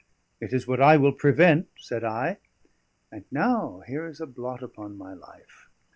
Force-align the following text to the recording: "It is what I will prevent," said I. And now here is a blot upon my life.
"It 0.39 0.51
is 0.51 0.65
what 0.65 0.81
I 0.81 0.97
will 0.97 1.11
prevent," 1.11 1.69
said 1.77 2.03
I. 2.03 2.39
And 3.11 3.23
now 3.29 3.83
here 3.85 4.07
is 4.07 4.19
a 4.19 4.25
blot 4.25 4.63
upon 4.63 4.97
my 4.97 5.13
life. 5.13 5.69